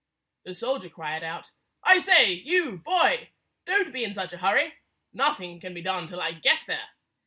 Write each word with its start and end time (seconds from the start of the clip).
The 0.45 0.55
soldier 0.55 0.89
cried 0.89 1.23
out, 1.23 1.51
"I 1.83 1.99
say, 1.99 2.31
you 2.33 2.77
boy! 2.79 3.29
Don't 3.67 3.93
be 3.93 4.03
in 4.03 4.13
such 4.13 4.33
a 4.33 4.37
hurry. 4.39 4.73
Nothing 5.13 5.59
can 5.59 5.75
be 5.75 5.83
done 5.83 6.07
till 6.07 6.19
I 6.21 6.31
get 6.31 6.61
there. 6.65 6.89